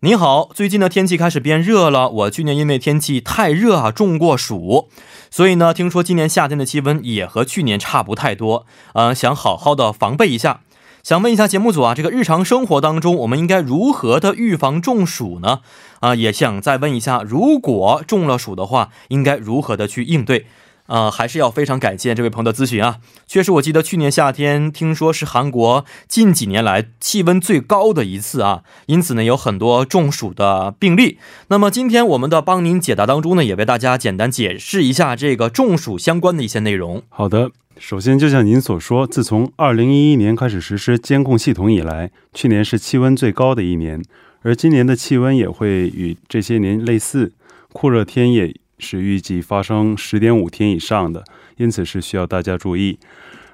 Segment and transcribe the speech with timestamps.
[0.00, 4.88] 你好，最近的天气开始变热了，我去年因为天气太热啊中过暑，
[5.28, 10.60] 所以呢，听说今年夏天的气温也和去年差不太多，呃，想好好的防备一下。
[11.02, 15.62] 想问一下节目组啊，这个日常生活当中我们应该如何的预防中暑呢？
[15.98, 20.46] 啊，也想再问一下，如果中了暑的话，应该如何的去应对？
[20.88, 22.96] 啊，还是要非常感谢这位朋友的咨询啊。
[23.26, 31.18] 确实，我记得去年夏天，听说是韩国近几年来气温最高的一次啊，因此呢，有很多中暑的病例。
[31.48, 37.02] 那么今天我们的帮您解答当中呢，也为大家简单解释一下这个中暑相关的一些内容。
[37.10, 44.02] 好的，首先就像您所说，自从二零一一年开始实施监控系统以来，去年是气温最高的一年，
[44.40, 47.34] 而今年的气温也会与这些年类似，
[47.74, 48.54] 酷热天也。
[48.78, 51.24] 是预计发生十点五天以上的，
[51.56, 52.98] 因此是需要大家注意。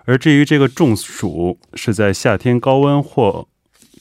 [0.04, 3.48] 而至于这个中暑，是在夏天高温或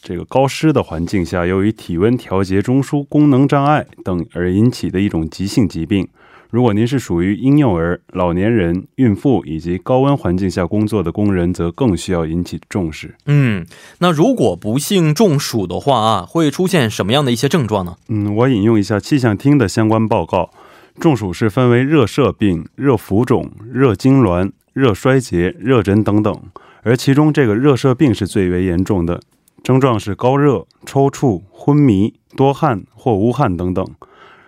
[0.02, 6.07] 这个高湿的环境下，由于体温调节中枢功能障碍等而引起的一种急性疾病。
[6.49, 13.15] 如果您是属于婴幼儿、老年人、孕妇以及高温环境下工作的工人，则更需要引起重视。
[13.25, 13.65] 嗯，
[13.99, 17.95] 那如果不幸中暑的话啊，会出现什么样的一些症状呢？
[18.09, 20.52] 嗯，我引用一下气象厅的相关报告。
[20.99, 26.36] 中暑是分为热射病、热浮肿、热痉挛、热衰竭、热疹等等，
[26.83, 29.19] 而其中这个热射病是最为严重的，
[29.64, 33.86] 症状是高热、抽搐、昏迷、多汗或无汗等等，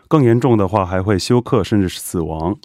[0.08, 2.56] 更严重的话还会休克甚至是死亡。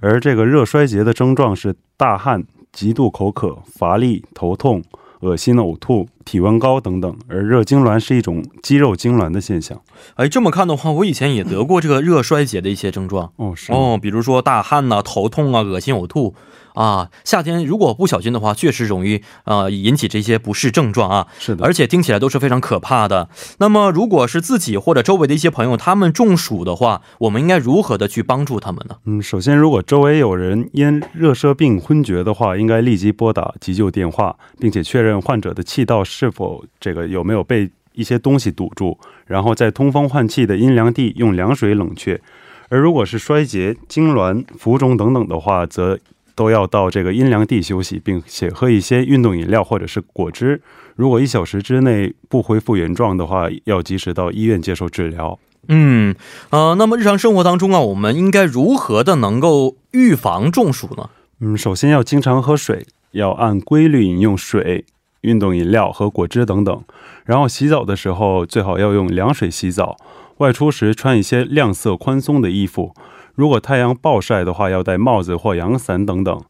[0.00, 4.82] 而这个热衰竭的症状是大汗、极度口渴、乏力、头痛。
[5.20, 9.80] 恶心、呕吐、体温高等等，而热痉挛是一种肌肉痉挛的现象。
[10.16, 13.32] 哎，这么看的话，我以前也得过这个热衰竭的一些症状。
[13.36, 16.34] 哦，是哦，比如说大汗呐、头痛啊、恶心、呕吐。
[16.74, 21.26] 啊，夏天如果不小心的话，确实容易呃引起这些不适症状啊。
[21.38, 23.30] 是的，而且听起来都是非常可怕的。
[23.56, 28.96] 那么，如果是自己或者周围的一些朋友他们中暑的话，我们应该如何的去帮助他们呢？
[29.06, 42.20] 嗯，首先，如果周围有人因热射病昏厥的话，应该立即拨打急救电话，并且确认患者的气道是否这个有没有被一些东西堵住，然后在通风换气的阴凉地用凉水冷却。
[42.68, 45.98] 而如果是衰竭、痉挛、浮肿等等的话，则
[46.34, 50.60] 都要到这个阴凉地休息，并且喝一些运动饮料或者是果汁。
[50.94, 55.38] 如果一小时之内不恢复原状的话，要及时到医院接受治疗。
[55.68, 56.14] 嗯，
[56.50, 61.10] 呃，那么日常生活当中啊，我们应该如何的能够预防中暑呢？
[61.40, 64.84] 嗯，首先要经常喝水，要按规律饮用水、
[65.22, 66.84] 运动饮料和果汁等等。
[67.24, 69.96] 然后洗澡的时候最好要用凉水洗澡。
[70.38, 72.92] 外出时穿一些亮色宽松的衣服。
[73.34, 76.42] 如果太阳暴晒的话，要戴帽子或阳伞等等。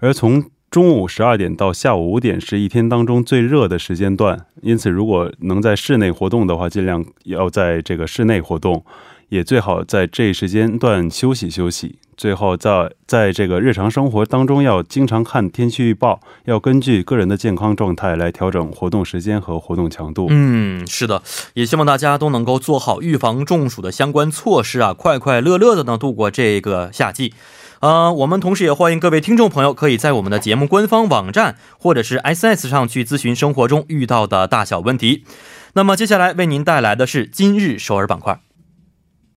[0.00, 8.84] 而从中午十二点到下午五点是一天当中最热的时间段，因此如果能在室内活动的话，尽量要在这个室内活动，
[9.28, 11.98] 也最好在这一时间段休息休息。
[12.16, 20.26] 最后，在在这个日常生活当中，要经常看天气预报，要根据个人的健康状态来调整活动时间和活动强度。
[20.28, 21.22] 嗯，是的，
[21.54, 27.34] 也希望大家都能够做好预防中暑的相关措施啊，快快乐乐的呢度过这个夏季。
[27.78, 35.22] 呃，我们同时也欢迎各位听众朋友可以在我们的节目官方网站或者是 S S 上去咨询生活中遇到的大小问题。
[35.74, 38.40] 那么接下来为您带来的是今日首尔板块。